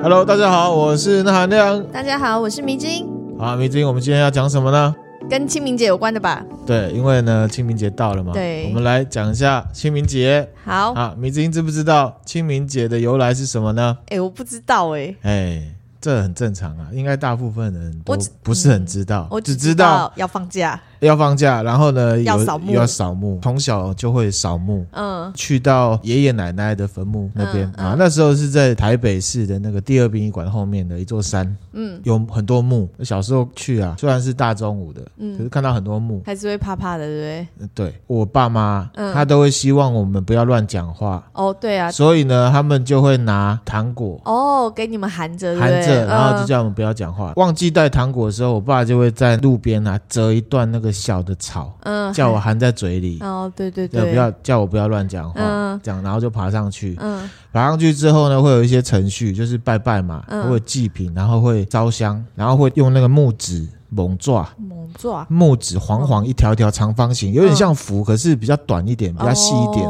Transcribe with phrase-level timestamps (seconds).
[0.00, 1.84] Hello，大家好，我是那含亮。
[1.88, 3.04] 大家好，我是迷津。
[3.36, 4.94] 好，迷津，我们今天要讲什么呢？
[5.28, 6.44] 跟清明节有关的吧？
[6.64, 8.32] 对，因为呢，清明节到了嘛。
[8.32, 10.48] 对，我们来讲一下清明节。
[10.64, 13.98] 好，啊，迷津知不知道清明节的由来是什么呢？
[14.08, 15.14] 哎，我不知道哎。
[15.22, 15.74] 哎。
[16.00, 32.88] 这很正常啊，应该大部分人都不是很知道，我只知道要放假，要放假，然后呢，要扫墓，要扫墓，从小就会扫墓，嗯，去到爷爷奶奶的坟墓那边啊，那时候是在台北市的那个第二殡仪馆后面的一座山，嗯，有很多墓。
[33.02, 37.68] 小时候去啊，虽然是大中午的，嗯，可是看到很多墓，还是会怕怕的，对不对？
[37.74, 46.06] 对，我爸妈，他都会希望我们不要乱讲话，哦，对啊，所以呢，他们就会拿糖果，哦，给你们含着，含着。
[46.06, 47.32] 然后就叫我们不要讲话。
[47.36, 53.18] 忘记带糖果的时候，我爸就会在路边啊折一段那个小的草，嗯，叫我含在嘴里。
[53.20, 56.96] 哦，对对对，不要叫我不要乱讲话，嗯，这样，然后就爬上去。
[57.00, 69.88] 嗯，爬上去之后呢，会有一些程序，就是拜拜嘛，会祭品，然后会烧香，然后会用那个木纸猛抓，猛抓木纸黄黄一条一条长方形，有点像符，可是比较短一点，比较细一点。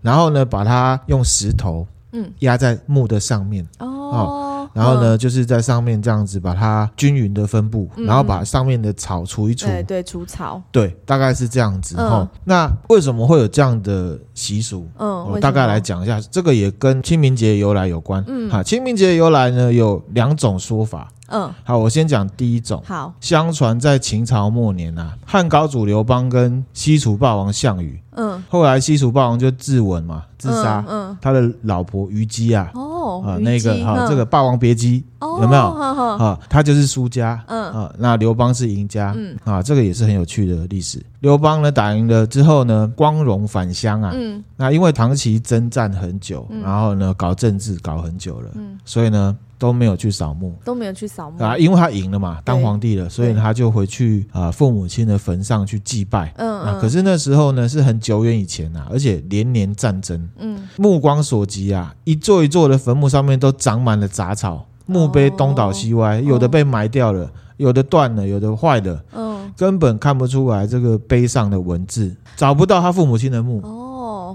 [0.00, 3.66] 然后呢，把它用石头，嗯，压在木的上面。
[3.78, 4.55] 哦。
[4.76, 12.28] 然后呢，就是在上面这样子把它均匀的分布，然后把上面的草除一除，对对，除草，对，大概是这样子哈。
[12.44, 14.86] 那为什么会有这样的习俗？
[14.98, 18.22] 嗯，我大概来讲一下，这个也跟清明节由来有关。
[18.28, 21.08] 嗯，好，清明节由来呢有两种说法。
[21.28, 22.80] 嗯，好，我先讲第一种。
[22.86, 35.04] 好，相传在秦朝末年啊，汉高祖刘邦跟西楚霸王项羽，嗯，后来西楚霸王就自刎嘛，自杀，嗯，他的老婆虞姬啊，哦，啊，那个哈，这个《霸王别姬》
[35.42, 35.62] 有没有？
[35.62, 41.00] 啊，他就是输家，嗯，啊，那刘邦是赢家，嗯，啊，这个也是很有趣的历史。
[41.20, 49.36] 刘邦呢打赢了之后呢，光荣返乡啊，嗯，那因为长期征战很久，然后呢搞政治搞很久了，嗯，所以呢。
[49.58, 51.42] 都没有去扫墓，都没有去扫墓。
[51.42, 56.32] 啊，因为他赢了嘛，当皇帝了，所以他就回去啊父母亲的坟上去祭拜。
[56.36, 56.80] 嗯嗯。
[56.80, 73.62] 可是那时候呢是很久远以前呐，而且连年战争，嗯，目光所及啊，一座一座的坟墓上面都长满了杂草，墓碑东倒西歪，有的被埋掉了，有的断了，有的坏了，嗯，根本看不出来这个碑上的文字，找不到他父母亲的墓。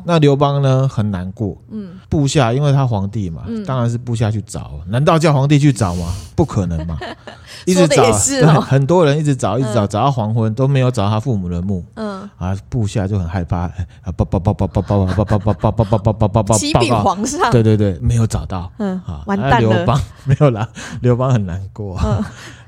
[0.06, 6.13] 那刘邦呢很难过，嗯，部下因为他皇帝嘛，当然是部下去找，难道叫皇帝去找吗？
[6.35, 6.97] 不可能嘛，
[7.66, 20.68] 一直找，很多人一直找，一直找，找到黄昏都没有找到他父母的墓，嗯，啊，部下就很害怕，啊，报报报报报报报报报报报报报报报报报，启禀皇上，对对对，没有找到，嗯，啊，完蛋了，刘邦 没有啦，
[21.01, 22.00] 刘邦很难过。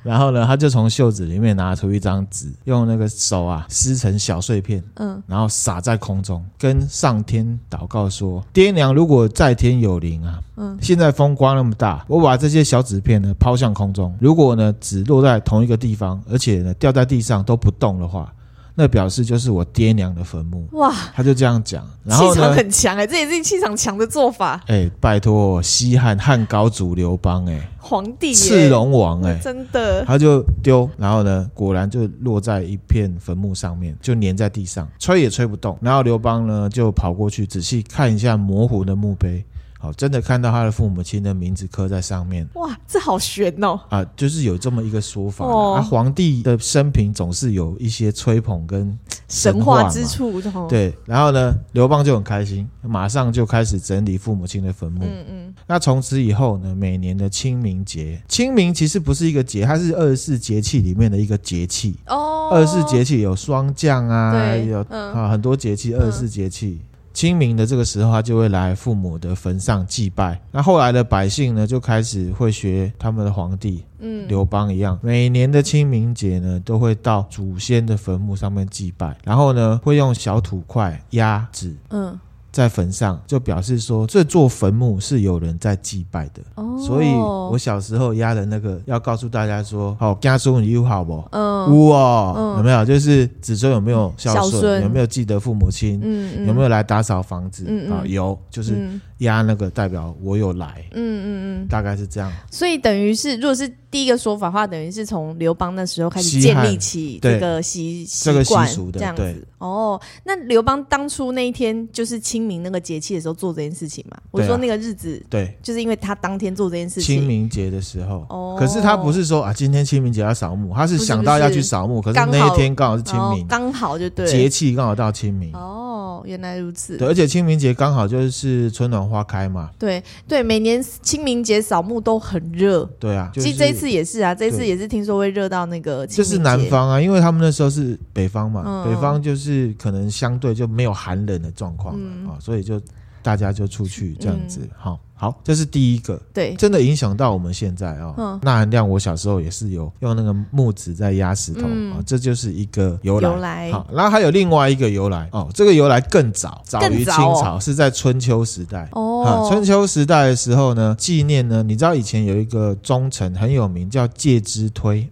[0.03, 18.31] 然后呢，他就从袖子里面拿出一张纸，用那个手啊撕成小碎片，嗯，然后撒在空中，跟上天祷告说：“爹娘如果在天有灵啊，嗯，现在风刮那么大，我把这些小纸片呢抛向空中，如果呢纸落在同一个地方，而且呢掉在地上都不动的话。”
[18.75, 20.67] 那表示就是我爹娘的坟墓。
[20.72, 24.61] 哇，他就这样讲，然后，气场很强哎，这也是气场强的做法。
[24.67, 39.45] 哎，拜托西汉汉高祖刘邦哎，皇帝赤龙王哎，真的，他就丢，然后呢，果然就落在一片坟墓上面，就粘在地上，吹也吹不动，然后刘邦呢就跑过去仔细看一下模糊的墓碑。
[39.83, 43.77] 哦，真的看到他的父母亲的名字刻在上面，哇，这好悬哦！
[43.89, 50.97] 啊，就是有这么一个说法，哦、啊，皇帝的生平总是有一些吹捧跟神话，神话之处，哦、对。
[51.05, 55.03] 然后呢，刘邦就很开心，马上就开始整理父母亲的坟墓。
[55.03, 55.53] 嗯嗯。
[55.67, 61.97] 那从此以后呢，每年的清明节，清明其实不是一个节，它是二十四节气里面的一个节气。
[62.07, 62.50] 哦。
[62.53, 66.79] 二十四节气有霜降啊，有、嗯、啊很多节气，二十四节气。
[66.79, 70.40] 嗯清明的这个时候，他就会来父母的坟上祭拜。
[70.51, 82.19] 那后来的百姓呢，就开始会学他们的皇帝，嗯，刘邦一样，每年的清明节呢，都会到祖先的坟墓上面祭拜，然后呢，会用小土块压纸，嗯。
[82.53, 91.21] 在坟上就表示说，这座坟墓是有人在祭拜的，哦、所以我小时候压的那个要告诉大家说，好家书你有好不？
[91.31, 92.85] 嗯，哦，嗯、有没有？
[92.85, 97.65] 就是子孙有没有孝顺，有没有记得父母亲，嗯嗯、有没有来打扫房子？
[97.91, 98.88] 啊，有，就是。
[99.24, 101.28] 嗯压那个代表我有来，嗯嗯
[101.64, 102.31] 嗯，大概是这样。
[102.52, 109.48] 所以等于是，如果是第一个说法的话，等于是从刘邦那时候开始建立起这个习习这个习俗的这样子。
[109.58, 114.18] 哦，那刘邦当初那一天就是清明那个节气的时候做这件事情嘛？
[114.31, 117.20] 我说那个日子，对，就是因为他当天做这件事情。
[117.20, 125.54] 清明节的时候，哦，可是他不是说啊，今天清明节要扫墓，他是想到要去扫墓，可是那一天刚好是清明，刚好就对，节气刚好到清明。
[125.54, 125.82] 哦。
[126.24, 126.98] 哦，原来如此。
[126.98, 129.70] 对，而且清明节刚好就是春暖花开嘛。
[129.78, 132.84] 对对，每年清明节扫墓都很热。
[133.00, 136.08] 对啊，其实这一次也是啊，这一次也是听说会热到那个。
[136.08, 142.81] 就是南方啊，因为他们那时候是北方嘛，嗯、北方就是可能相对就没有寒冷的状况啊、嗯哦，所以就
[143.22, 145.00] 大家就出去这样子，哈、嗯。
[145.24, 148.14] 好，这是第一个，对，真的影响到我们现在哦。
[148.18, 153.30] 嗯，钠含量，我小时候也是有用那个木子在压石头啊、嗯哦，这就是一个由来。
[153.30, 159.48] 由来好，然后还有另外一个由来哦，这个由来更早，早于清朝，哦、是在春秋时代哦。
[159.50, 165.10] 春秋时代的时候呢，纪念呢，你知道以前有一个忠臣很有名，叫介之推。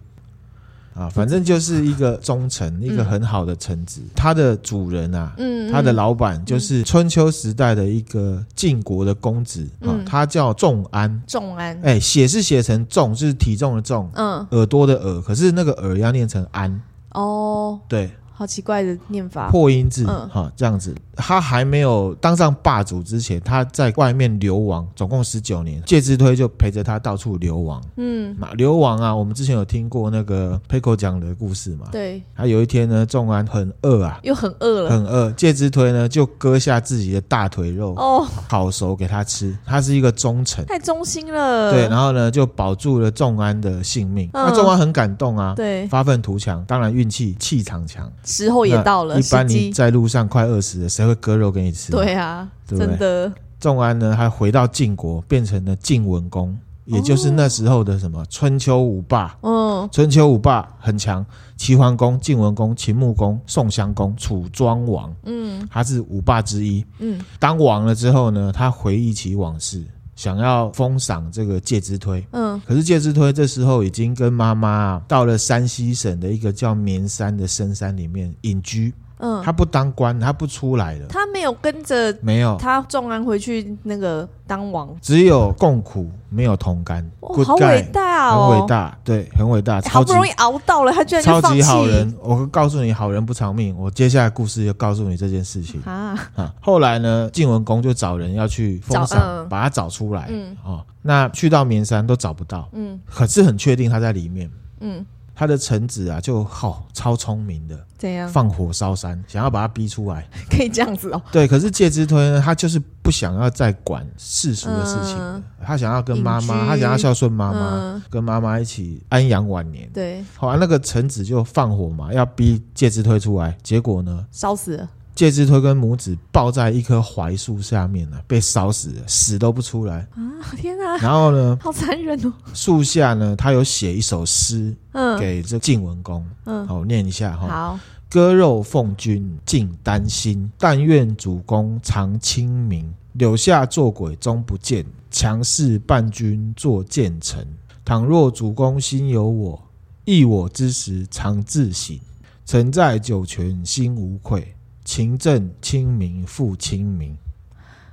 [0.94, 4.00] 啊，反正就是一个忠臣，一个很好的臣子。
[4.14, 11.22] 他的主人啊，嗯，他的老板就是春秋时代的一个晋国的公子啊，他叫仲安。
[11.26, 16.80] 仲安，哎，写是写成仲，就是体重的重，嗯，耳朵的耳，可是那个耳要念成安。
[17.12, 18.10] 哦，对。
[18.34, 20.94] 好奇怪的念法，破音字，哈、嗯，这样子。
[21.14, 25.80] 他还没有当上霸主之前，他在外面流亡，总共十九年。
[25.84, 29.14] 介之推就陪着他到处流亡，嗯，嘛，流亡啊。
[29.14, 31.86] 我们之前有听过那个 Peiko 讲的故事嘛？
[31.92, 32.22] 对。
[32.34, 35.30] 他有一天呢，仲安很饿啊，又很饿了，很饿。
[35.32, 39.56] 介之推呢，就割下自己的大腿肉，哦，烤熟给他吃。
[39.66, 41.70] 他是一个忠臣，太忠心了。
[41.70, 44.30] 对，然后呢，就保住了仲安的性命。
[44.32, 48.10] 嗯、那仲安很感动啊，对，发愤图强，当然运气气场强。
[48.24, 51.90] 时候也到了，一般你在路上快饿死了，谁会割肉给你吃？
[51.92, 53.32] 对啊，对对真的。
[53.58, 59.36] 仲安呢，还回到晋国，变成了晋文公，也就是那时候的什么春秋五霸。
[59.42, 61.24] 嗯，春秋五霸很强，
[61.56, 65.14] 齐桓公、晋文公、秦穆公、宋襄公、楚庄王。
[65.24, 66.84] 嗯，他是五霸之一。
[66.98, 69.84] 嗯，当王了之后呢，他回忆起往事。
[70.14, 78.92] 想要封赏这个介之推，嗯，可是介之推这时候已经跟妈妈啊到了山西省的一个叫绵山的深山里面隐居。
[79.22, 81.06] 嗯，他不当官，他不出来了。
[81.08, 87.08] 他没有跟着，没有他仲安回去那个当王，只有共苦，没有同甘。
[87.20, 89.80] 好伟大哦，很伟大，对，很伟大。
[89.82, 92.12] 好不容易熬到了，他居然超级好人。
[92.20, 93.72] 我告诉你，好人不长命。
[93.78, 96.18] 我接下来故事就告诉你这件事情啊。
[96.34, 100.26] 啊，后来呢，晋文公就找人要去封赏，把他找出来。
[100.30, 102.68] 嗯，哦，那去到绵山都找不到。
[102.72, 104.50] 嗯，可是很确定他在里面。
[104.80, 105.06] 嗯。
[105.42, 108.28] 他的臣子啊，就好、哦、超聪明的，怎样？
[108.28, 111.20] 放火烧山，想要把他逼出来， 可以这样子哦。
[111.32, 119.90] 对，可是介之推呢，他就是不想要再管世俗的事情、嗯、他想要跟妈妈，他想要孝顺妈妈，嗯、跟妈妈一起安养晚年。
[119.92, 124.88] 对，好啊那个臣子就放火嘛，要逼介之推出来，结果呢，烧死了。
[125.22, 130.18] 介之推跟母子抱在一棵槐树下面呢，被烧死了，死都不出来啊！
[130.56, 130.96] 天哪！
[130.96, 131.56] 然后呢？
[131.62, 132.32] 好残忍哦！
[132.52, 137.46] 树下呢，他有写一首诗，嗯，给这晋文公，嗯，好念一下哈。
[137.46, 137.78] 好，
[138.10, 142.92] 割肉奉君尽丹心，但愿主公常清明。
[143.12, 147.46] 柳下做鬼终不见，强势伴君作谏臣。
[147.84, 149.62] 倘若主公心有我，
[150.04, 151.96] 忆我之时常自省。
[152.44, 154.52] 臣在九泉心无愧。
[154.92, 157.16] 勤政亲民复亲民，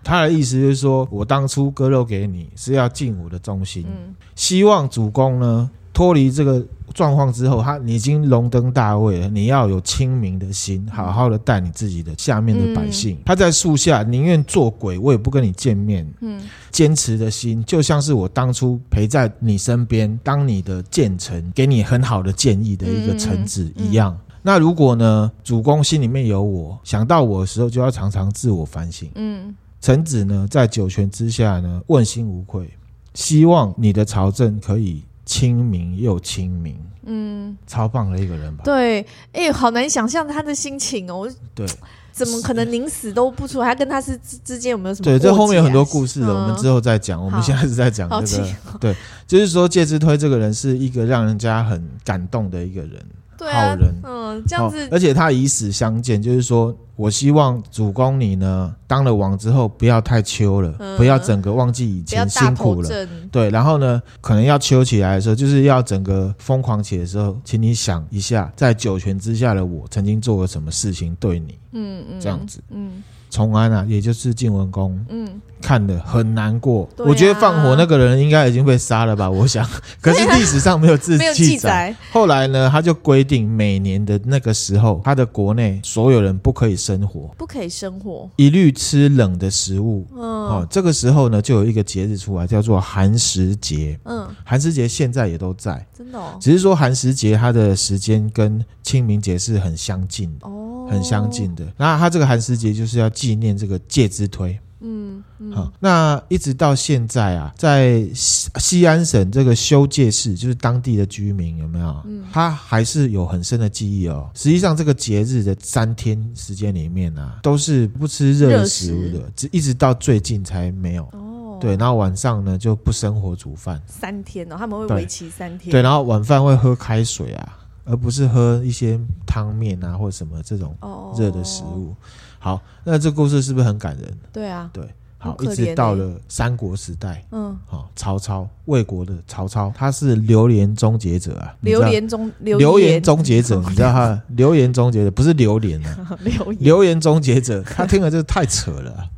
[0.04, 6.62] 他的意思就是说，我当初割肉给你是要尽我的忠心，嗯、希望主公呢脱离这个
[6.94, 13.16] 状况之后，他已经荣登大位了，你要有清明的心，好好的待你自己的下面的百姓。
[13.16, 16.06] 嗯、他在树下宁愿做鬼，我也不跟你见面。
[16.20, 24.20] 嗯，坚持的心就像是我当初陪在你身边，当你的谏臣，给你很好的建议的一个臣子一样。
[24.42, 29.10] 那如果呢，主公心里面有我，想到我的时候，就要常常自我反省。
[29.16, 32.70] 嗯，臣子呢，在九泉之下呢，问心无愧，
[33.14, 36.78] 希望你的朝政可以清明又清明。
[37.06, 38.64] 嗯，超棒的一个人吧？
[38.64, 39.02] 对，
[39.34, 41.28] 哎、欸，好难想象他的心情哦。
[41.56, 41.66] 对，
[42.12, 43.66] 怎么可能宁死都不出来？
[43.66, 45.06] 他跟他是之间有没有什么？
[45.06, 47.24] 对，这后面有很多故事的，嗯、我们之后再讲。
[47.24, 48.48] 我们现在是在讲这个。
[48.80, 53.04] 对，就是说介之推这个人是一个让人家很感动的一个人。
[53.40, 73.02] 对啊、好人，嗯，这样子、哦，而且他以死相见，就是说我希望主公你呢当了王之后不要太秋了，嗯、不要整个忘记以前辛苦了，对，然后呢可能要秋起来的时候，就是要整个疯狂起来的时候，请你想一下，在九泉之下的我曾经做了什么事情对你，嗯嗯，这样子，嗯。
[73.30, 76.84] 从安啊，也就是晋文公，嗯，看的很难过。
[76.98, 79.30] 啊、我觉得放火那个人应该已经被杀了吧？
[79.32, 79.68] 我想，
[80.02, 81.96] 可是历史上没有字记载。
[82.12, 90.08] 后来呢，他就规定每年的那个时候，他的国内所有人不可以生火，不可以生火，一律吃冷的食物。
[90.16, 94.00] 嗯，哦，这个时候呢，就有一个节日出来，叫做寒食节。
[94.06, 100.48] 嗯，寒食节现在也都在，真的、哦，只是说寒食节它的时间跟清明节是很相近的。
[100.48, 100.69] 哦。
[100.90, 101.66] 很相近的。
[101.78, 104.60] 那他这个寒食节就是要纪念这个介之推。
[104.82, 105.22] 嗯，
[105.54, 112.02] 好，那一直到现在啊，在西西安省这个修界市，就是当地的居民有没有？
[112.06, 114.30] 嗯，他还是有很深的记忆哦。
[114.34, 121.04] 实际上，这个节日的三天时间里面啊，都是不吃热食物的，只一直到最近才没有。
[121.12, 123.82] 哦，对，然后晚上呢就不生火煮饭。
[123.86, 125.72] 三天哦，他们会为期三天。
[125.72, 127.59] 对，然后晚饭会喝开水啊，
[127.90, 130.76] 而不是喝一些汤面啊或者什么这种
[131.18, 131.96] 热的食物。
[132.38, 134.18] 好，那这故事是不是很感人？
[134.32, 134.84] 对啊，对，
[135.18, 143.02] 好，一直到了三国时代，嗯，好，曹操，魏国的曹操，他是流言终结者啊，流言终流言。
[143.04, 146.18] 终结者，你知道他 流言终结者不是榴莲啊，
[146.60, 147.02] 流言。
[147.02, 149.10] 终结者，他听了这个太扯了，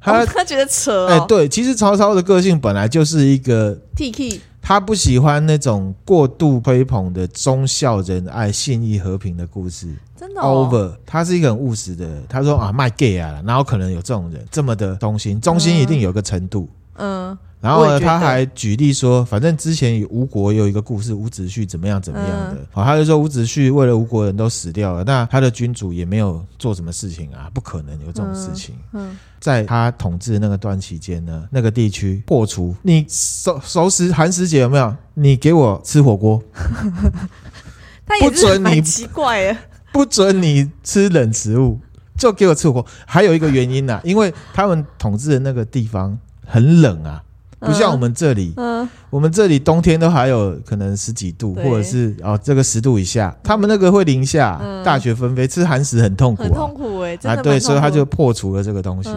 [0.00, 4.40] 他他觉得扯，哎，对，其实曹操的个性本来就是一个 T K。
[4.62, 9.92] 他不喜欢那种过度吹捧的忠孝仁爱、信义和平的故事。
[10.16, 12.22] 真的、哦、over，他是一个很务实的人。
[12.28, 15.40] 他说啊，卖 gay 啊，然后可能有这种人这么的忠心？
[15.40, 16.68] 忠心一定有个程度。
[16.94, 17.32] 嗯。
[17.32, 22.56] 嗯然后呢，他还举例说，反正之前吴国有一个故事，伍子胥怎么样怎么样的。
[22.72, 28.74] 好、嗯，他就说伍子胥为了吴国人都死掉了，那他的君主也没有做什么事情啊，不可能有这种事情。
[28.92, 34.92] 嗯，嗯在他统治的那个段期间呢，那个地区破除你熟熟食寒食节有没有？
[35.14, 36.42] 你给我吃火锅，
[38.04, 39.56] 他也是蛮奇怪的，
[39.92, 41.78] 不准你吃冷食物，
[42.18, 42.86] 就给我吃火锅。
[43.06, 47.22] 还有一个原因呢、啊，因为他们统治的那个地方很冷啊。
[47.64, 59.10] 不像我们这里，嗯，我们这里冬天都还有可能十几度，或者是哦这个十度以下，他们那个会零下，大雪纷飞，吃寒食很痛苦，很痛苦哎，啊对，所以他就破除了这个东西，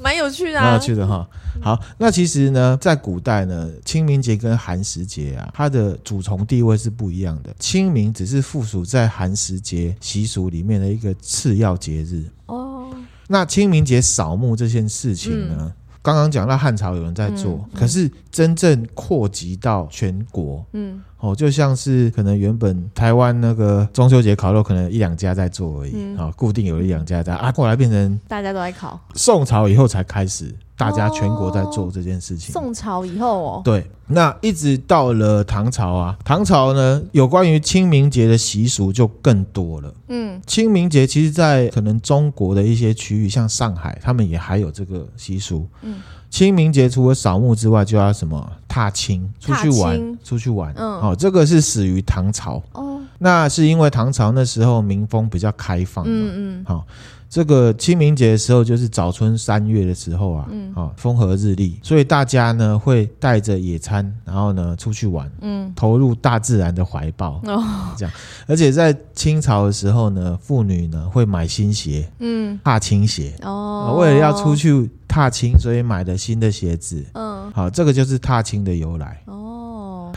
[0.00, 1.26] 蛮有趣的，蛮有趣的哈。
[1.60, 7.50] 好，那其实呢，在古代呢，清明节跟寒食节啊，它的主从地位是不一样的。
[7.58, 12.22] 清明只是附属在寒食节习俗里面的一个次要节日。
[12.46, 12.86] 哦。
[13.26, 15.72] 那清明节扫墓这件事情呢？
[16.14, 28.98] 刚刚讲到汉朝有人在做，可是真正扩及到全国，嗯，哦，就像是可能原本台湾那个中秋节烤肉，可能一两家在做而已，啊、嗯，固定有一两家在啊，后来变成大家都在烤。
[29.14, 32.52] 宋朝以后才开始，大家全国在做这件事情。
[32.52, 39.92] 宋朝以后哦，对，那一直到了唐朝啊，唐朝呢，有关于清明节的习俗就更多了。
[40.06, 45.66] 嗯，清明节其实，在可能中国的一些区域，像上海，他们也还有这个习俗。
[45.82, 45.96] 嗯，
[46.30, 50.72] 清明节除了扫墓之外，就要什么踏青，出去玩，出去玩。
[50.76, 52.62] 嗯，哦，这个是始于唐朝。
[52.72, 56.04] 哦，那是因为唐朝那时候民风比较开放。
[56.06, 56.86] 嗯嗯，好。
[57.30, 67.62] 这个清明节的时候，就是早春三月的时候啊，嗯，啊，风和日丽，所以大家呢会带着野餐，然后呢出去玩，嗯，投入大自然的怀抱，哦，
[67.96, 68.14] 这样。
[68.46, 79.37] 而且在清朝的时候呢，妇女呢会买新鞋，嗯，踏青鞋，哦，为了要出去踏青，所以买的新的鞋子，嗯，好，这个就是踏青的由来，哦，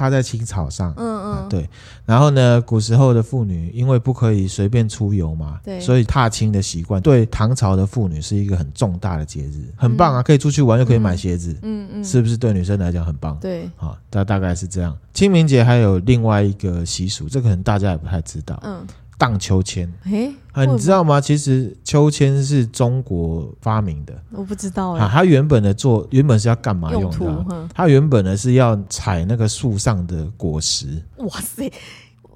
[0.01, 1.49] 踏在青草上，嗯嗯。
[1.49, 1.69] 对，
[2.05, 13.37] 然后呢，古时候的妇女因为不可以随便出游嘛，对，所以踏青的习惯对唐朝的妇女是一个很重大的节日，很棒啊，可以出去玩又可以买鞋子，嗯嗯，是不是对女生来讲很棒？
[13.39, 14.97] 对，好，大大概是这样。
[15.13, 18.85] 清明节还有另外一个习俗，这个可能大家也不太知道，嗯。
[19.21, 21.21] 荡秋千，你知道吗？
[21.21, 25.07] 其实秋千是中国发明的，我不知道啊。
[25.13, 27.69] 它原本的做原本是要干嘛用的？
[27.71, 30.99] 它原本呢是要采那个树上的果实。
[31.17, 31.71] 哇塞！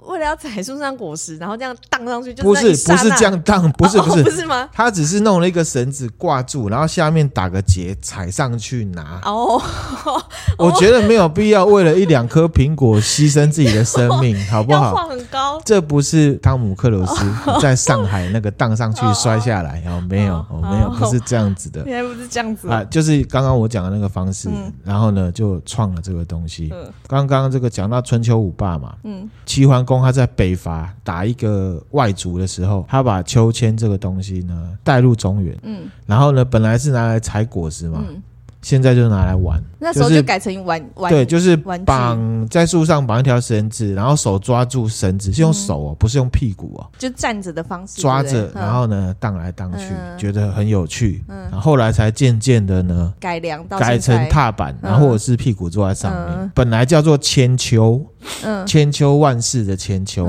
[0.07, 4.69] 为了要采树上果实， 然后这样荡上去，就不是不是这样荡，不是不是、哦、不是吗？
[4.71, 9.19] 他只是弄了一个绳子挂住，然后下面打个结，踩上去拿。
[9.23, 9.61] 哦，
[10.57, 14.95] 我觉得没有必要为了一两颗苹果牺牲自己的生命，哦、 好不好？
[14.95, 17.25] 要很高，这不是汤姆克鲁斯
[17.59, 21.83] 在上海那个荡上去摔下来，哦，没有，哦，没有，不是这样子的。
[21.85, 26.69] 原来不是这样子啊，就是刚刚我讲的那个方式，嗯、然后呢就创了这个东西。
[26.71, 29.94] 嗯、刚刚这个讲到春秋五霸嘛，嗯，齐桓公。
[30.01, 38.03] 他在北伐打一个外族的时候，他把秋千这个东西呢带入中原，嗯，然后呢，本来是拿来采果实嘛。
[38.07, 38.21] 嗯
[38.65, 58.03] 现在就拿来玩，那时候就改成玩玩，对，就是绑在树上绑一条绳子，然后手抓住绳子，是用手哦，不是用屁股哦，就站着的方式抓着，然后呢荡来荡去，觉得很有趣，然后后来才渐渐的呢改良到改成踏板，然后或者是屁股坐在上面，本来叫做千秋，
[58.43, 60.27] 嗯，千秋万世的千秋，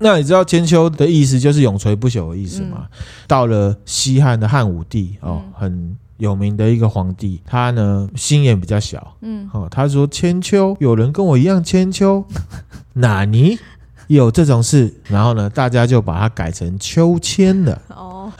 [0.00, 2.88] 那你知道千秋的意思就是永垂不朽的意思吗？
[3.28, 5.96] 到了西汉的汉武帝哦，很。
[6.18, 12.24] 有名的一个皇帝，他呢心眼比较小，嗯，哦，他说千秋，有人跟我一样千秋，
[12.94, 13.58] 哪尼？
[14.08, 17.80] 有这种事，然后呢，大家就把它改成秋千了。
[17.88, 18.30] 哦，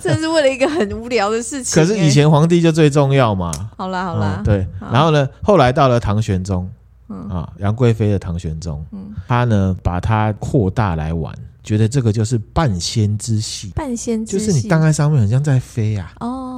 [0.00, 1.74] 这是为了一个很无聊的事情。
[1.82, 3.50] 可是以前皇帝就最重要嘛。
[3.76, 4.64] 好啦好啦，嗯、对。
[4.92, 6.70] 然后呢，后来到了唐玄宗，
[7.08, 13.72] 嗯、啊，杨贵妃的唐玄宗，嗯，他呢把它扩大来玩，觉得这个就是半仙之戏。
[13.74, 16.26] 半仙之戏就是你荡在上面，很像在飞呀、啊。
[16.28, 16.54] 哦。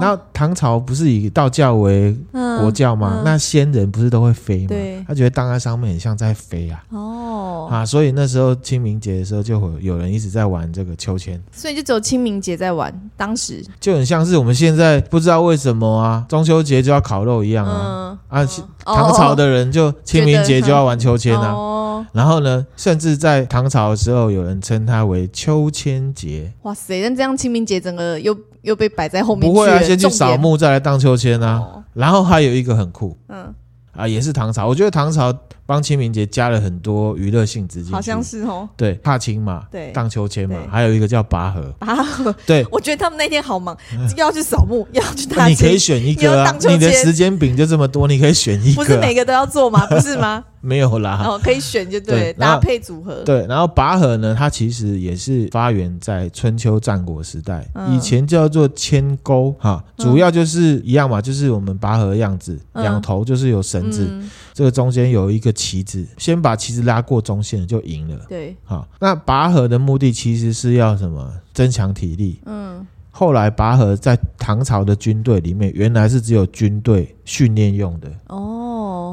[0.00, 3.14] 然后唐朝不是以道教为国教吗？
[3.16, 5.04] 嗯嗯、那仙人不是都会飞吗？
[5.06, 6.84] 他觉得荡在上面很像在飞啊。
[6.90, 11.42] 哦，啊，所以那时候清明节的时候，就会有人一直在玩这个秋千。
[11.50, 18.18] 所以就只有清明节在玩，当时就很像是我们现在不知道为什么啊，中秋节就要烤肉一样啊。
[18.28, 18.48] 嗯、啊，
[18.84, 21.52] 唐朝的人就清明节就要玩秋千啊。
[21.52, 26.52] 哦、然后呢，甚至在唐朝的时候，有人称它为秋千节。
[26.62, 28.36] 哇塞，那这样清明节整个又。
[28.62, 29.48] 又被摆在后面。
[29.48, 31.58] 不会啊，先去扫墓，再来荡秋千啊。
[31.58, 33.54] 哦、然后还有一个很酷，嗯，
[33.92, 34.66] 啊，也是唐朝。
[34.66, 35.32] 我觉得唐朝。
[35.64, 38.68] 帮清明节加了很多娱乐性质进去，好像是哦。
[38.76, 41.72] 对，踏青嘛，对，荡秋千嘛，对还有一个叫拔河。
[41.78, 43.76] 拔河，对，我觉得他们那天好忙，
[44.16, 45.52] 又要去扫墓，又要去踏青。
[45.52, 48.82] 你可以选一个啊，你的时间饼就这么多，你可以选一个。
[48.82, 49.86] 不是每个都要做吗？
[49.90, 50.44] 不是吗？
[50.64, 53.24] 没有啦，哦，可以选就对，对搭配组合。
[53.24, 64.06] 对，然后拔河呢，它其实也是发源在春秋战国时代，嗯、以前叫做牵钩哈，主要就是一样嘛，就是我们拔河的样子，两、嗯、头就是有绳子。
[64.08, 68.26] 嗯这个中间有一个旗子，先把旗子拉过中线就赢了。
[68.28, 71.32] 对，好，那拔河的目的其实是要什么？
[71.54, 72.40] 增强体力。
[72.46, 78.10] 嗯，后来拔河在唐朝的军队里面，原来是只有军队训练用的。
[78.28, 78.58] 哦。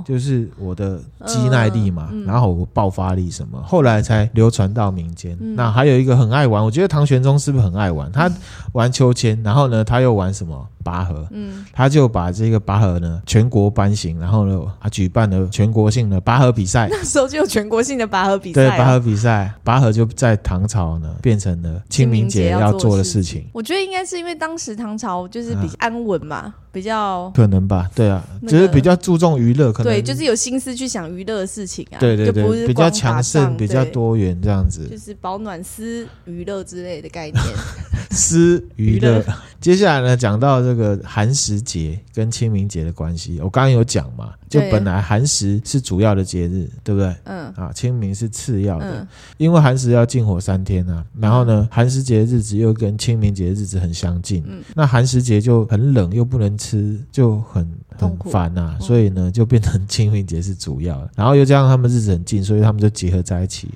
[0.05, 5.37] 就是我的肌耐力嘛，嗯嗯、然后我爆发力什么，后来才流传到民间。
[5.39, 8.11] 嗯、那还有一个很爱玩，我觉得唐玄宗是不是很爱玩？
[8.11, 8.31] 他
[8.73, 11.27] 玩秋千，然后呢，他又玩什么拔河？
[11.31, 16.87] 嗯，他就把这个拔河呢全国颁行，然后呢，他举办了全国性的拔河比赛。
[16.91, 18.69] 那时候就有全国性的拔河比赛。
[18.69, 23.47] 对，拔河比赛，拔河就在唐朝呢变成了清明节要做的事情。
[23.51, 26.53] 我觉得应该是因为当时唐朝就是比较安稳嘛。
[26.79, 37.43] 啊比较可能吧，对啊，就是比较注重娱乐，可能对，就是有心思去想娱乐的事情啊，对对对，比较强盛，比较多元这样子，就是保暖思娱乐之类的概念，
[38.11, 39.23] 思娱乐。
[39.59, 47.15] 接下来呢，讲到这个寒食节跟清明节的关系，我刚刚有讲嘛，就本来寒食是主要的节日，对不对？
[47.23, 49.07] 嗯，啊，清明是次要的，
[49.37, 56.49] 因为寒食要禁火三天啊，然后呢，寒食节日子又跟清明节日子很相近，嗯，那寒食节就很冷又不能。
[56.59, 57.65] 吃就很
[57.97, 63.69] 很烦呐，所以呢，就变成清明节是主要的，然后又加上他们日子很近，所以他们就结合在一起，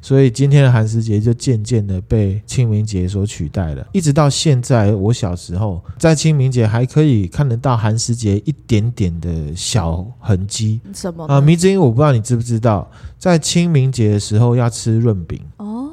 [0.00, 3.86] 所以今天的寒食节就渐渐的被清明节所取代了。
[3.92, 10.80] 一直到现在，我小时候在清明节还可以看得到寒食节一点点的小痕迹。
[10.94, 11.40] 什么啊？
[11.40, 15.88] 迷之音，我不知道你知不知道，在清明节的时候要吃润饼哦，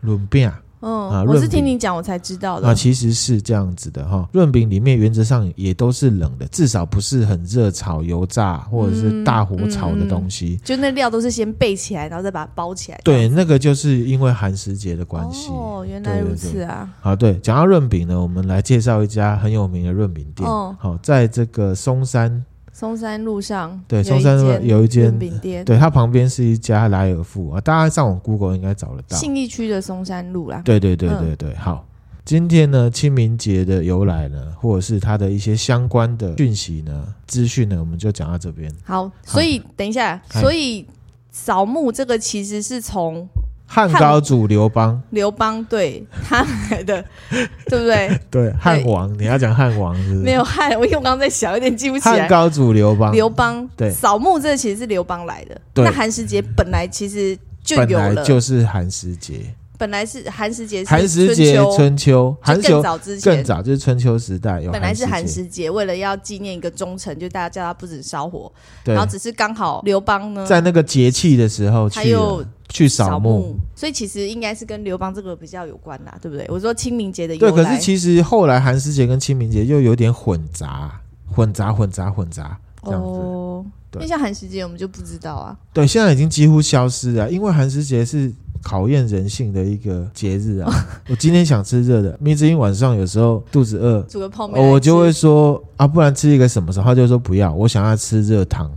[0.00, 0.60] 润饼啊。
[0.80, 2.68] 嗯，啊、我是听你讲我才知道的。
[2.68, 10.50] 啊，其实是这样子的哈，润饼里面原则上也都是冷的，至少不是很热炒、油炸或者是大火炒的东西。
[10.50, 13.00] 嗯嗯、就那料都是先备起来，然后再把它包起来。
[13.02, 15.48] 对，那个就是因为寒食节的关系。
[15.50, 16.88] 哦，原来如此啊。
[17.02, 20.48] 啊，对，讲到润饼呢，我们来介绍一家很有名的润饼店。
[20.48, 22.44] 哦，好，在这个松山。
[22.78, 29.16] 松山路上，对，松山路有一间润饼店，对，它旁边是一家莱尔富啊，大家上网 Google 应该找得到。
[29.16, 30.62] 信义区的松山路啦。
[30.64, 31.84] 对对对对对，好，
[32.24, 38.72] 今天呢，清明节的由来呢，或者是它的一些相关的讯息呢、资讯呢，我们就讲到这边。
[38.84, 40.86] 好，所以等一下，所以
[41.32, 43.28] 扫墓这个其实是从。
[43.70, 47.04] 汉高祖刘邦，刘邦对他来的，
[47.68, 48.20] 对不对？
[48.30, 50.14] 对汉王，你要讲汉王是？
[50.14, 52.20] 没有汉，我因为我刚刚在想，有点记不起来。
[52.20, 55.60] 汉高祖刘邦，刘邦对扫墓这个其实是刘邦来的。
[55.74, 59.54] 那寒食节本来其实就有了，就是寒食节。
[59.76, 64.72] 本来是寒食节，寒食节春秋，寒更早之前，更早就是春秋时代有。
[64.72, 68.50] 本来是寒食节，为了要纪念一个忠臣，就大家叫他不准烧火。
[68.82, 72.42] 对，然后只是刚好刘邦呢，在那个节气的时候，他又。
[72.68, 76.46] 去扫墓，所以其实应该是跟刘邦这个比较有关啦，对不对？
[76.48, 83.08] 我说清明节的由来，对，可是其实后来寒食节跟清明节又有点混杂，混杂，混杂，混杂这样子。
[83.08, 85.56] 哦，对，因为像寒食节我们就不知道啊。
[85.72, 88.30] 对，现在已经几乎消失了，因为寒食节是
[88.62, 90.70] 考验人性的一个节日啊。
[91.08, 96.84] 我今天想吃热的，明知因晚上有时候肚子饿，煮个泡面，我就会说啊，不然吃一个什么时候？
[96.84, 98.70] 他就说不要，我想要吃热汤。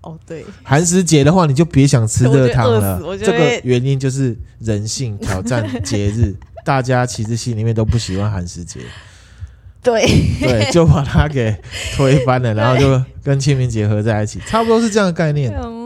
[0.00, 3.00] 哦，对，寒食节的话，你就别想吃热汤了。
[3.18, 6.34] 这个原因就是人性挑战节日，
[6.64, 8.80] 大家其实心里面都不喜欢寒食节。
[9.80, 10.02] 对
[10.40, 11.54] 对，就把它给
[11.94, 15.52] 推翻了，然后就跟清明节合在一起，差不多是这样的概念。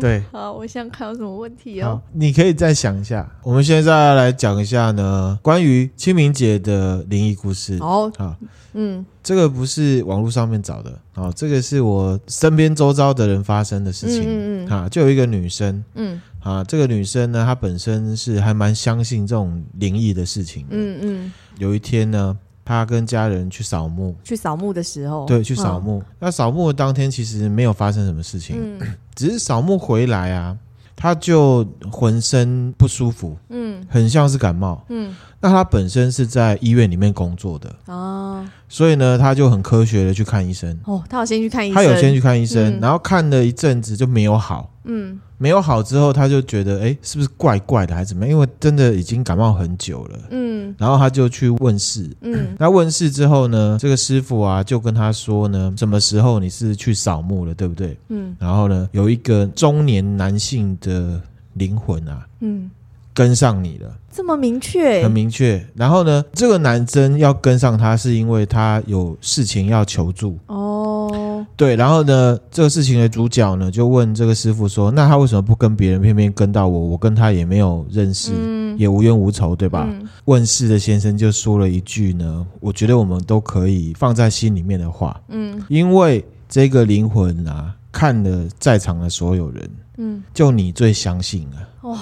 [0.00, 2.00] 对，好，我想看有什么问题哦。
[2.12, 3.28] 你可以再想一下。
[3.42, 7.76] 我们现在来讲一下呢，关于清明节的灵异故事。
[7.80, 8.36] 哦，好，
[8.74, 14.24] 嗯，这个不是网络上面找的，哦，这个是我身边周遭的人发生的事情。
[14.24, 20.68] 嗯嗯，啊，就有一个女生，嗯，啊，这个女生呢，她本身是还蛮相信这种灵异的事情的。
[20.72, 22.36] 嗯嗯，有一天呢。
[22.68, 26.00] 他跟家人去扫墓，去扫墓的时候，对，去扫墓。
[26.00, 30.54] 嗯、那扫墓的当天其实没有发生什么事情，嗯、只是扫墓回来啊，
[30.94, 35.16] 他就浑身不舒服，嗯，很像是感冒，嗯。
[35.40, 37.74] 那他本身是在医院里面工作的。
[37.86, 40.78] 哦，所以呢，他就很科学的去看医生。
[40.84, 45.18] 哦，他有先去看医生，他有先去看医生，嗯、然后看了一阵子就没有好，嗯。
[45.38, 48.32] 没有好之后，他就觉得，哎，是不是怪怪的，还是怎么样？
[48.32, 50.18] 因为真的已经感冒很久了。
[50.30, 52.10] 嗯，然后他就去问事。
[52.22, 57.96] 嗯，那问事之后呢，这个师傅啊，就跟他说呢，什么时候你是去扫墓了，对不对？
[58.08, 61.20] 嗯，然后呢，有一个中年男性的
[61.54, 62.70] 灵魂啊，嗯，
[63.18, 63.92] 跟上你了。
[64.12, 65.60] 这么明确，很明确。
[65.74, 70.38] 然后呢，这个男生要跟上他，是因为他有事情要求助。
[70.46, 71.74] 哦，对。
[71.74, 76.78] 然后呢，这个事情的主角呢，就问这个师傅说：“那他为什么不跟别人，偏偏跟到我？
[76.78, 85.20] 我跟他也没有认识，嗯、也无冤无仇，对吧？”嗯、问世的先生就说了一句呢，我觉得我们都可以放在心里面的话。
[85.28, 91.58] 嗯，因为这个灵魂啊，看了在场的所有人，嗯，就你最相信啊。
[91.88, 91.98] 哇。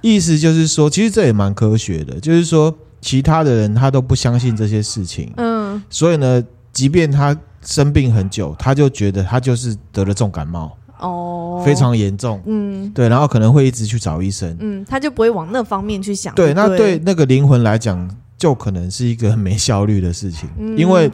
[0.00, 21.10] 意思就是说，其实这也蛮科学的，就是说，其他的人他都不相信这些事情，嗯，所以呢，即便他生病很久，他就觉得他就是得了重感冒，哦，非常严重，嗯，对，然后可能会一直去找医生，嗯，他就不会往那方面去想，对，那对那个灵魂来讲，就可能是一个很没效率的事情，嗯，因为。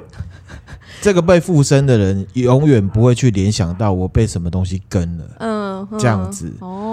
[1.01, 6.53] 这个被附身的人永远不会去联想到我被什么东西跟了，嗯，这样子。
[6.61, 6.92] 哦，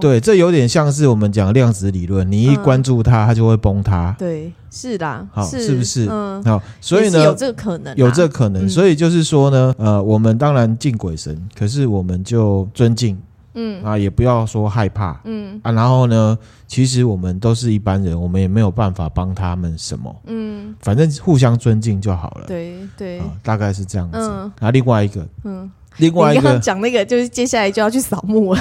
[0.00, 6.06] 对，这有点像是我们讲量子理论，你一关注它，它就会崩塌，对，是的，好，是不是？
[6.10, 13.18] 嗯，好，所以呢，有这个可能，有这个可能，所以就是说呢，呃，我们当然敬鬼神，可是我们就尊敬。
[13.54, 13.82] 嗯。
[13.82, 15.58] 啊，也不要说害怕，嗯。
[15.62, 22.44] 啊，然后呢，其实我们都是一般人，我们也没有办法帮他们什么，嗯，反正互相尊敬就好了。
[22.46, 24.18] 对对，大概是这样子。
[24.18, 28.60] 嗯，然后另外一个，嗯，另外一个讲那个，就是接下来就要去扫墓了。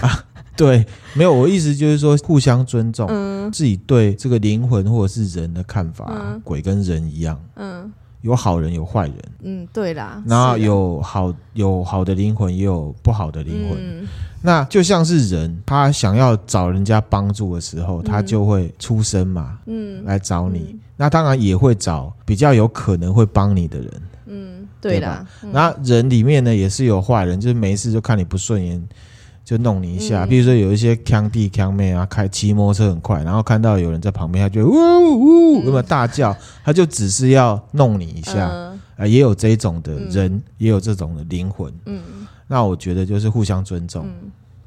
[0.00, 0.24] 啊，
[0.56, 0.84] 对，
[1.14, 7.92] 没有，我意思就是说互相尊重，嗯，自己对这个灵魂或者是人的看法，鬼跟人一样，嗯。
[8.22, 10.22] 有好人有坏人，嗯，对啦。
[10.28, 13.76] 然后有好有好的灵魂，也有不好的灵魂。
[13.76, 14.06] 嗯、
[14.40, 20.68] 那就像是人，他想要找人家帮助的时候，嗯、他就会出声嘛，嗯，来找你。
[20.72, 25.26] 嗯、那当然也会找比较有可能会帮你的人，嗯，对吧？
[25.42, 28.80] 嗯、那人里面呢，也是有坏人，就是没事就看你不顺眼。
[29.44, 36.36] 就弄你一下，比如说有一些腔弟腔妹啊，开骑摩托车很快，然后看到有人在旁边，他就呜呜，有没有大叫？
[36.64, 38.46] 他就只是要弄你一下，
[38.96, 41.72] 啊，也有这种的人，也有这种的灵魂。
[41.86, 42.00] 嗯，
[42.46, 44.08] 那我觉得就是互相尊重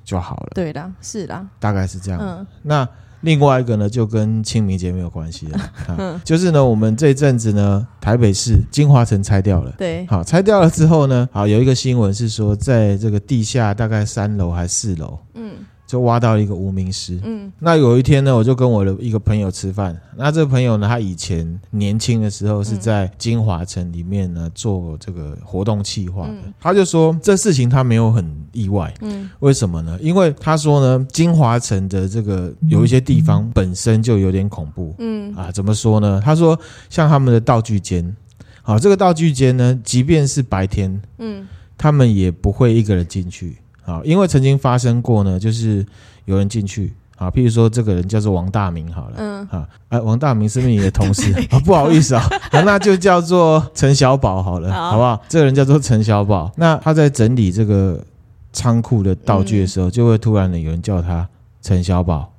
[0.04, 0.52] 就好了。
[0.54, 2.20] 对的，是的，大概是这样。
[2.22, 2.88] 嗯，那。
[3.22, 15.54] 另外一个呢，就跟清明节没有关系了， 啊，就是呢，我们这阵子呢，台北市金华城拆掉了，对，好，拆掉了之后呢，好，有一个新闻是说，在这个地下大概三楼还是四楼，嗯。
[15.88, 17.20] 就挖到一个无名尸。
[17.24, 19.96] 嗯，那有一天呢，我就跟我的一个朋友吃饭。
[20.18, 26.34] 那这个朋友呢，他以前年轻的时候是在金华城里面呢做这个活动企划的。
[26.34, 28.94] 嗯、他就说这事情他没有很意外。
[29.02, 29.98] 嗯，为什么呢？
[30.02, 34.96] 因为他说呢，金华城的这个有一些地方本身就有点恐怖。
[34.98, 36.22] 嗯啊，怎么说呢？
[36.24, 38.16] 他说像他们的道具间，
[38.62, 43.58] 好，这个道具间呢，即便是白天，嗯，他们也不会一个人进去。
[43.86, 45.86] 啊，因为曾经发生过呢，就是
[46.26, 51.60] 有人进去啊，譬如说这个人叫做王大明好了，嗯，啊，哎，王大明是不是你的同事 啊？
[51.60, 55.22] 不好意思啊，那就叫做陈小宝好了，好，好不好？
[55.30, 58.04] 这个人叫做陈小宝，那他在整理这个
[58.52, 61.28] 仓库的道具的时候，就会突然的有人叫他
[61.62, 62.34] 陈小宝，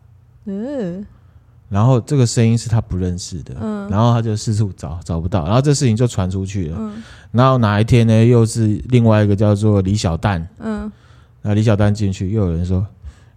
[0.44, 1.06] 嗯，
[1.68, 10.90] 然后这个声音是他不认识的，嗯，然后他就四处找找不到，然后这事情就传出去了，嗯，然后哪一天呢，又是另外一个叫做李小蛋，嗯。
[11.48, 12.84] 那李小丹进去，又有人说：“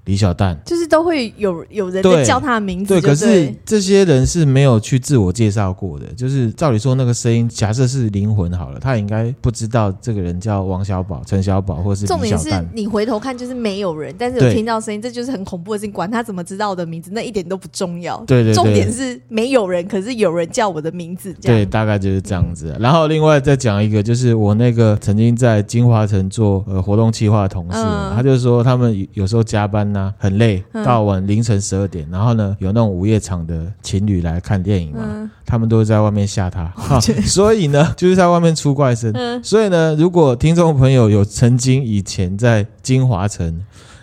[0.10, 3.00] 李小蛋，就是都会有有人在叫他的名字对。
[3.00, 6.08] 对，可是这些人是没有去自我介绍过的。
[6.18, 12.20] 就是照理说，那个声音假设是灵魂好了，他应该不知道这个人叫王小宝、陈小宝，或是李小蛋。
[12.20, 15.92] 重点是你回头看，就是没有人，但是有听到声音，这就是很恐怖的事情。
[15.92, 18.18] 管他怎么知道我的名字，那一点都不重要。
[18.26, 21.32] 对对对，重点是没有人，可是有人叫我的名字。
[21.42, 22.76] 对，大概就是这样子。
[22.80, 36.72] 然后另外再讲一个，就是我那个曾经在金华城做呃活动企划的同事，嗯、他就说他们有时候加班呢、啊、很累，到晚凌晨十二点，然后呢有那种午夜场的情侣来看电影嘛，嗯、他们都在外面吓他，
[37.26, 39.12] 所以呢就是在外面出怪声。
[39.14, 43.62] 嗯、所以呢，如果听众朋友有曾经以前在金华城。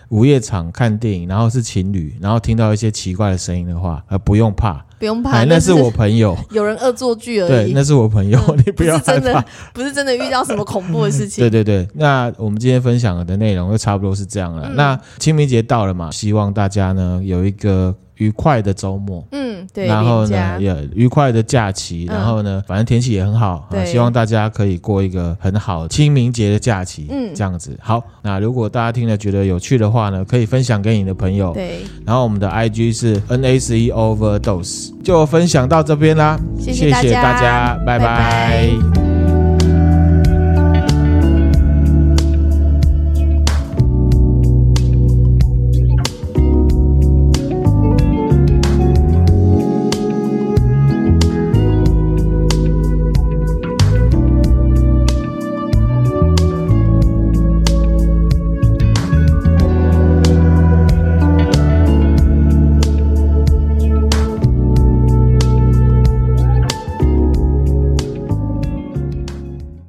[0.09, 7.49] 午夜场看电影，然后是情侣，然后听到一些奇怪的声音的话，呃，不用怕，不用怕，那是我朋友， 有人恶作剧而已。
[7.49, 11.43] 对，那是我朋友，嗯、 你不要害怕，不是真的，不是真的遇到什么恐怖的事情。
[11.49, 14.67] 对对对，那我们今天分享的内容就差不多是这样了。
[14.69, 17.95] 嗯、那清明节到了嘛，希望大家呢有一个。
[18.17, 27.77] 愉快的周末，嗯，对，然后呢，也愉快的假期，然后呢，反正天气也很好，对，希望大家可以过一个很好清明节的假期，嗯，这样子。
[27.81, 31.79] 好，那如果大家听了觉得有趣的话呢，可以分享给你的朋友，对。
[32.05, 39.06] 然后我们的 IG 是 NACE Overdose，就分享到这边啦，谢谢大家，拜拜。